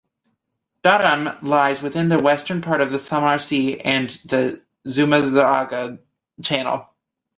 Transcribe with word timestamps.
Daram 0.83 1.39
lies 1.43 1.83
within 1.83 2.09
the 2.09 2.17
western 2.17 2.59
part 2.59 2.81
of 2.81 2.99
Samar 2.99 3.37
Sea 3.37 3.79
and 3.81 4.09
the 4.25 4.59
Zumarraga 4.87 5.99
Channel. 6.41 6.89